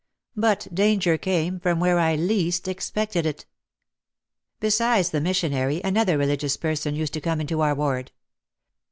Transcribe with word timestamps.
But 0.35 0.67
danger 0.73 1.15
came 1.15 1.59
from 1.59 1.79
where 1.79 1.99
I 1.99 2.15
least 2.15 2.67
expected 2.67 3.27
it. 3.27 3.45
Besides 4.59 5.11
the 5.11 5.21
missionary 5.21 5.79
another 5.83 6.17
religious 6.17 6.57
person 6.57 6.95
used 6.95 7.13
to 7.13 7.21
come 7.21 7.39
into 7.39 7.61
our 7.61 7.75
ward. 7.75 8.11